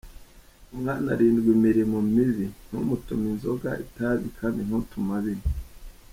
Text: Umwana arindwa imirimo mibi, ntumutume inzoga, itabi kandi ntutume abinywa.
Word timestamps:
Umwana 0.73 1.07
arindwa 1.15 1.49
imirimo 1.57 1.97
mibi, 2.13 2.45
ntumutume 2.67 3.25
inzoga, 3.33 3.69
itabi 3.85 4.27
kandi 4.39 4.59
ntutume 4.67 5.11
abinywa. 5.19 5.49